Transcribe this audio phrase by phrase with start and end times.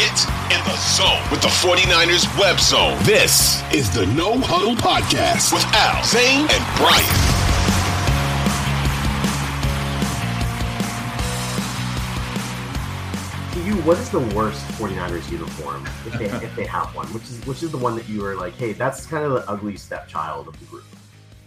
[0.00, 2.96] Get in the zone with the 49ers web zone.
[3.02, 7.04] This is the No Huddle Podcast with Al, Zain, and Brian.
[13.66, 17.06] You, what is the worst 49ers uniform if they if they have one?
[17.08, 19.50] Which is which is the one that you were like, hey, that's kind of the
[19.50, 20.84] ugly stepchild of the group.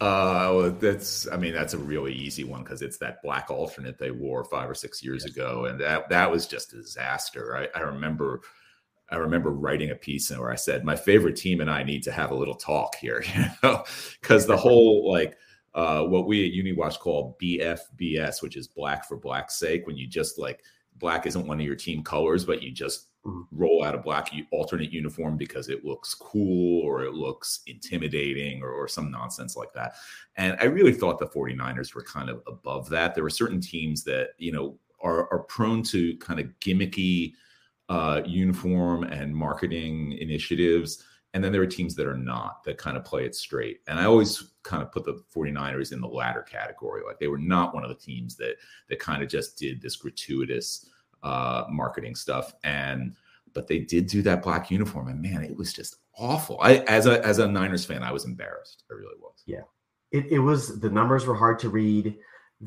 [0.02, 3.97] Uh, well, that's I mean that's a really easy one because it's that black alternate
[3.97, 7.55] they wore five or six years ago, and that that was just a disaster.
[7.55, 8.41] I, I remember
[9.09, 12.11] I remember writing a piece where I said my favorite team and I need to
[12.11, 13.83] have a little talk here, you know,
[14.21, 15.38] because the whole like
[15.75, 20.08] uh, what we at UniWatch call BFBS, which is black for black's sake, when you
[20.08, 20.64] just like
[20.97, 23.08] black isn't one of your team colors, but you just
[23.52, 28.69] roll out a black alternate uniform because it looks cool or it looks intimidating or,
[28.69, 29.95] or, some nonsense like that.
[30.36, 33.16] And I really thought the 49ers were kind of above that.
[33.16, 37.33] There were certain teams that, you know, are, are prone to kind of gimmicky
[37.89, 41.03] uh, uniform and marketing initiatives.
[41.34, 43.80] And then there are teams that are not, that kind of play it straight.
[43.88, 47.02] And I always kind of put the 49ers in the latter category.
[47.06, 48.56] Like they were not one of the teams that
[48.89, 50.89] that kind of just did this gratuitous
[51.23, 52.54] uh, marketing stuff.
[52.64, 53.16] And
[53.54, 56.58] but they did do that black uniform, and man, it was just awful.
[56.61, 58.83] I as a as a Niners fan, I was embarrassed.
[58.89, 59.43] I really was.
[59.45, 59.61] Yeah,
[60.11, 60.80] it, it was.
[60.80, 62.17] The numbers were hard to read.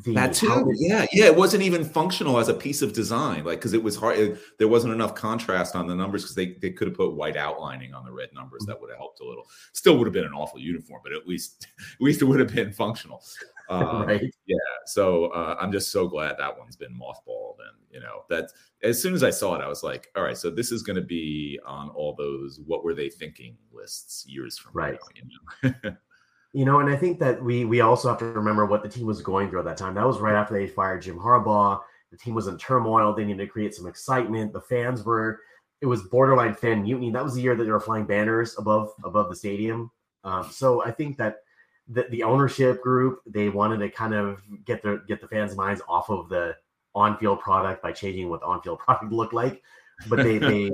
[0.05, 1.25] The that too, yeah, yeah.
[1.25, 4.19] It wasn't even functional as a piece of design, like because it was hard.
[4.19, 7.37] It, there wasn't enough contrast on the numbers because they, they could have put white
[7.37, 8.63] outlining on the red numbers.
[8.63, 8.73] Mm-hmm.
[8.73, 9.47] That would have helped a little.
[9.73, 12.55] Still would have been an awful uniform, but at least at least it would have
[12.55, 13.23] been functional.
[13.69, 14.33] Um, right.
[14.47, 14.57] Yeah.
[14.85, 17.57] So uh, I'm just so glad that one's been mothballed.
[17.59, 18.51] And, you know, that
[18.83, 20.97] as soon as I saw it, I was like, all right, so this is going
[20.97, 24.99] to be on all those what were they thinking lists years from right.
[25.65, 25.73] now.
[25.73, 25.97] You know?
[26.57, 29.05] you know, and I think that we we also have to remember what the team
[29.05, 29.93] was going through at that time.
[29.93, 31.83] That was right after they fired Jim Harbaugh.
[32.11, 33.13] The team was in turmoil.
[33.13, 34.55] They needed to create some excitement.
[34.55, 35.41] The fans were
[35.83, 37.11] it was borderline fan mutiny.
[37.11, 39.91] That was the year that they were flying banners above above the stadium.
[40.25, 41.41] Um, so I think that
[41.89, 45.83] the, the ownership group they wanted to kind of get the get the fans' minds
[45.87, 46.57] off of the
[46.95, 49.63] on-field product by changing what the on-field product looked like,
[50.09, 50.71] but they they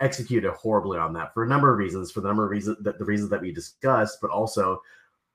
[0.00, 2.10] executed horribly on that for a number of reasons.
[2.10, 4.80] For the number of reasons that the reasons that we discussed, but also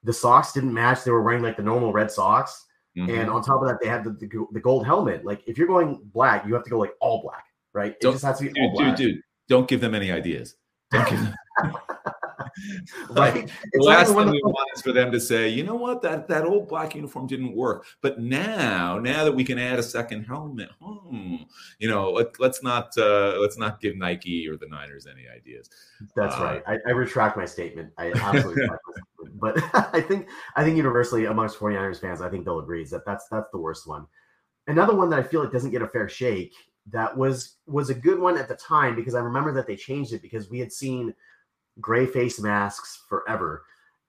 [0.04, 1.04] the socks didn't match.
[1.04, 2.66] They were wearing like the normal red socks,
[2.98, 3.10] mm-hmm.
[3.10, 5.26] and on top of that, they had the, the, the gold helmet.
[5.26, 7.92] Like if you're going black, you have to go like all black, right?
[7.92, 10.56] It don't, just has to be dude, dude, dude, don't give them any ideas.
[10.92, 11.36] Don't give them.
[13.12, 13.50] right.
[13.74, 16.46] the last thing we want is for them to say, you know what, that that
[16.46, 20.70] old black uniform didn't work, but now, now that we can add a second helmet,
[20.82, 21.38] hmm,
[21.80, 25.70] you know, let, us not uh, let's not give Nike or the Niners any ideas.
[26.16, 26.64] That's uh, right.
[26.68, 27.92] I, I, retract my statement.
[27.98, 28.68] I absolutely,
[29.42, 29.58] but
[29.94, 33.50] I think I think universally amongst 49ers fans, I think they'll agree that that's that's
[33.52, 34.06] the worst one.
[34.68, 36.54] Another one that I feel like doesn't get a fair shake
[36.92, 40.14] that was was a good one at the time because I remember that they changed
[40.14, 41.14] it because we had seen
[41.80, 43.64] gray face masks forever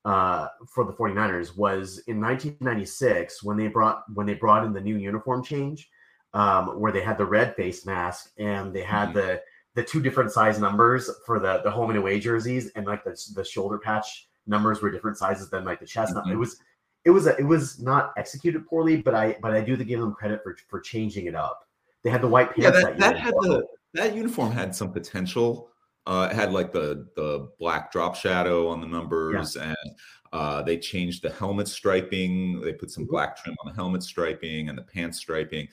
[0.04, 4.80] uh, for the 49ers was in 1996 when they brought when they brought in the
[4.80, 5.88] new uniform change
[6.34, 9.18] um, where they had the red face mask and they had mm-hmm.
[9.18, 9.42] the
[9.74, 13.16] the two different size numbers for the the home and away jerseys and like the,
[13.34, 16.30] the shoulder patch numbers were different sizes than like the chest mm-hmm.
[16.30, 16.58] it was
[17.04, 20.12] it was a, it was not executed poorly but i but i do give them
[20.12, 21.68] credit for for changing it up
[22.02, 24.92] they had the white pants yeah that, that, that had the that uniform had some
[24.92, 25.68] potential
[26.06, 29.68] uh, it had like the the black drop shadow on the numbers, yeah.
[29.68, 29.96] and
[30.32, 32.60] uh, they changed the helmet striping.
[32.60, 33.12] They put some mm-hmm.
[33.12, 35.68] black trim on the helmet striping and the pants striping.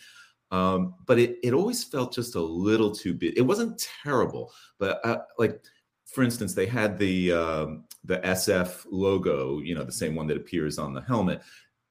[0.52, 3.38] Um, but it it always felt just a little too big.
[3.38, 5.62] It wasn't terrible, but uh, like
[6.14, 10.38] for instance, they had the um, the SF logo, you know, the same one that
[10.38, 11.42] appears on the helmet.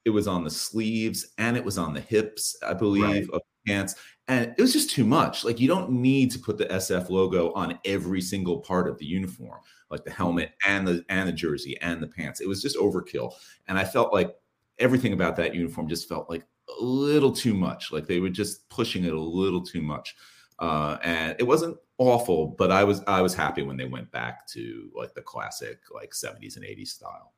[0.04, 3.34] It was on the sleeves and it was on the hips, I believe, right.
[3.34, 3.96] of pants
[4.28, 7.52] and it was just too much like you don't need to put the sf logo
[7.52, 9.58] on every single part of the uniform
[9.90, 13.34] like the helmet and the and the jersey and the pants it was just overkill
[13.66, 14.34] and i felt like
[14.78, 17.92] everything about that uniform just felt like a little too much.
[17.92, 20.14] Like they were just pushing it a little too much.
[20.58, 24.46] Uh, and it wasn't awful, but I was I was happy when they went back
[24.48, 27.32] to like the classic like 70s and 80s style.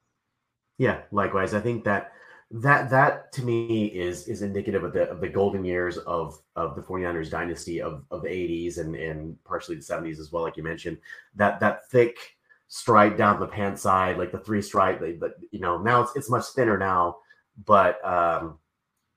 [0.79, 1.53] Yeah, likewise.
[1.53, 2.13] I think that
[2.53, 6.75] that that to me is is indicative of the of the golden years of of
[6.75, 10.57] the 49ers dynasty of of the 80s and and partially the 70s as well like
[10.57, 10.99] you mentioned
[11.37, 12.19] that that thick
[12.67, 16.29] stripe down the pant side like the three stripe but you know now it's it's
[16.29, 17.19] much thinner now
[17.67, 18.59] but um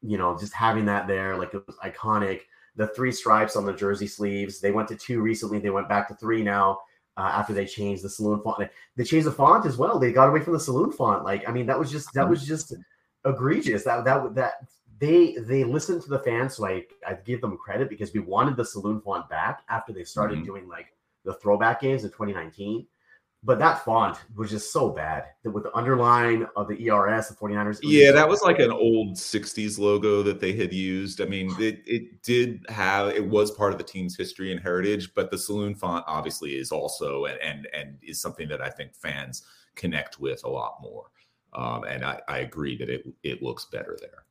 [0.03, 2.41] you know just having that there like it was iconic
[2.75, 6.07] the three stripes on the jersey sleeves they went to two recently they went back
[6.07, 6.79] to three now
[7.17, 10.29] uh, after they changed the saloon font they changed the font as well they got
[10.29, 12.73] away from the saloon font like i mean that was just that was just
[13.25, 13.83] egregious.
[13.83, 14.53] That that that
[14.99, 18.57] they they listened to the fans, so I I give them credit because we wanted
[18.57, 20.45] the saloon font back after they started mm-hmm.
[20.45, 20.87] doing like
[21.25, 22.85] the throwback games in 2019.
[23.45, 27.35] But that font was just so bad that with the underline of the ERS, the
[27.35, 27.79] 49ers.
[27.83, 31.19] Yeah, that was like an old 60s logo that they had used.
[31.19, 35.13] I mean, it, it did have, it was part of the team's history and heritage,
[35.13, 38.95] but the saloon font obviously is also, and, and, and is something that I think
[38.95, 39.43] fans
[39.75, 41.07] connect with a lot more.
[41.55, 44.25] Um, and I, I agree that it it looks better there.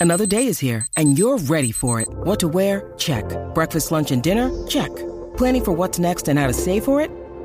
[0.00, 2.08] Another day is here, and you're ready for it.
[2.08, 2.92] What to wear?
[2.98, 3.24] Check.
[3.54, 4.50] Breakfast, lunch, and dinner?
[4.66, 4.90] Check.
[5.36, 7.10] Planning for what's next and how to save for it?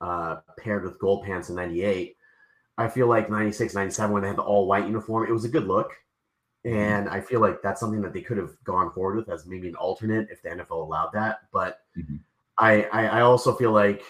[0.00, 2.16] uh, paired with gold pants in 98,
[2.78, 5.48] I feel like 96, 97, when they had the all white uniform, it was a
[5.48, 5.92] good look.
[6.66, 6.78] Mm-hmm.
[6.78, 9.68] And I feel like that's something that they could have gone forward with as maybe
[9.68, 11.40] an alternate if the NFL allowed that.
[11.52, 12.16] But mm-hmm.
[12.58, 14.02] I, I, I also feel like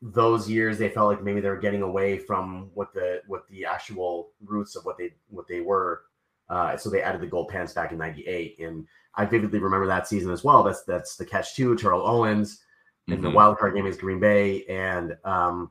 [0.00, 3.64] those years they felt like maybe they were getting away from what the what the
[3.64, 6.02] actual roots of what they what they were.
[6.48, 8.86] Uh, so they added the gold pants back in '98, and
[9.16, 10.62] I vividly remember that season as well.
[10.62, 12.60] That's that's the catch two, Terrell Owens,
[13.08, 13.22] mm-hmm.
[13.22, 15.70] the wild card game is Green Bay, and um,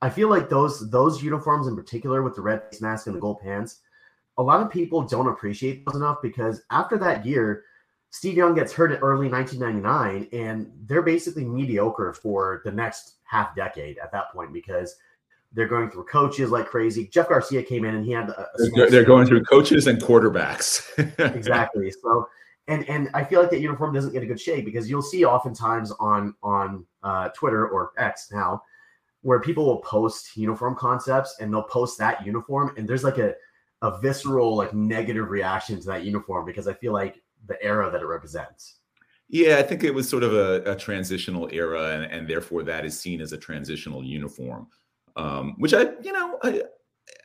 [0.00, 3.20] I feel like those those uniforms in particular with the red face mask and the
[3.20, 3.80] gold pants,
[4.38, 7.64] a lot of people don't appreciate those enough because after that year,
[8.10, 13.54] Steve Young gets hurt in early 1999, and they're basically mediocre for the next half
[13.54, 14.96] decade at that point because
[15.52, 17.06] they're going through coaches like crazy.
[17.08, 20.00] Jeff Garcia came in and he had a, a they're, they're going through coaches and
[20.00, 20.82] quarterbacks.
[21.36, 21.90] exactly.
[21.90, 22.28] So
[22.68, 25.24] and and I feel like that uniform doesn't get a good shake because you'll see
[25.24, 28.62] oftentimes on on uh, Twitter or X now
[29.22, 33.34] where people will post uniform concepts and they'll post that uniform and there's like a
[33.82, 38.02] a visceral like negative reaction to that uniform because I feel like the era that
[38.02, 38.76] it represents.
[39.28, 42.86] Yeah, I think it was sort of a, a transitional era, and, and, therefore that
[42.86, 44.68] is seen as a transitional uniform,
[45.16, 46.62] um, which I, you know, I,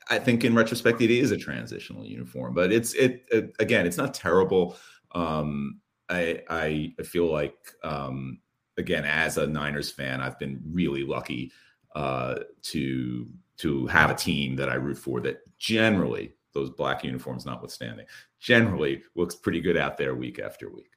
[0.09, 3.97] I think in retrospect it is a transitional uniform, but it's it, it again, it's
[3.97, 4.75] not terrible.
[5.13, 5.79] Um,
[6.09, 8.39] I I feel like um,
[8.77, 11.51] again, as a Niners fan, I've been really lucky
[11.95, 13.27] uh, to
[13.57, 18.05] to have a team that I root for that generally, those black uniforms notwithstanding,
[18.39, 20.89] generally looks pretty good out there week after week.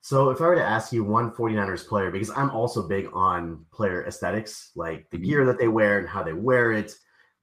[0.00, 3.66] So if I were to ask you one 49ers player, because I'm also big on
[3.70, 5.26] player aesthetics, like the mm-hmm.
[5.26, 6.94] gear that they wear and how they wear it.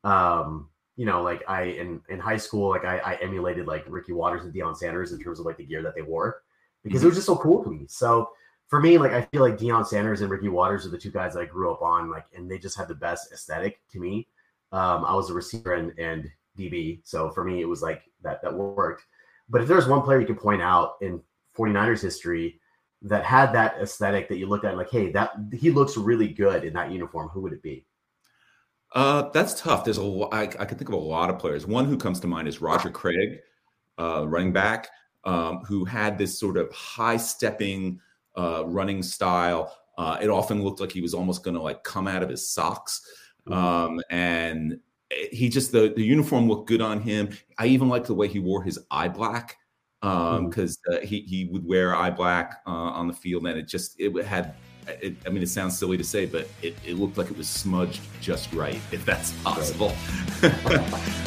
[0.04, 4.14] Um, you know, like I in in high school, like I, I emulated like Ricky
[4.14, 6.42] Watters and Deion Sanders in terms of like the gear that they wore
[6.84, 7.08] because mm-hmm.
[7.08, 7.86] it was just so cool to me.
[7.88, 8.30] So
[8.68, 11.34] for me, like I feel like Deion Sanders and Ricky Watters are the two guys
[11.34, 14.28] that I grew up on, like, and they just had the best aesthetic to me.
[14.72, 18.42] Um, I was a receiver and, and DB, so for me, it was like that
[18.42, 19.04] that worked.
[19.50, 21.22] But if there's one player you can point out in
[21.58, 22.60] 49ers history
[23.04, 26.64] that had that aesthetic that you looked at like, hey, that he looks really good
[26.64, 27.86] in that uniform, who would it be?
[28.96, 29.84] Uh, that's tough.
[29.84, 31.68] There's a I, I can think of a lot of players.
[31.68, 33.40] One who comes to mind is Roger Craig,
[34.00, 34.88] uh, running back,
[35.26, 38.00] um, who had this sort of high stepping
[38.38, 39.76] uh, running style.
[39.98, 42.48] Uh, it often looked like he was almost going to like come out of his
[42.48, 43.02] socks.
[43.48, 43.54] Mm-hmm.
[43.54, 44.80] Um, and
[45.32, 47.30] he just the, the uniform looked good on him.
[47.60, 49.58] I even liked the way he wore his eye black
[50.06, 53.68] because um, uh, he he would wear eye black uh, on the field, and it
[53.68, 54.56] just it had.
[54.88, 57.50] It, I mean, it sounds silly to say, but it, it looked like it was
[57.50, 59.92] smudged just right, if that's possible.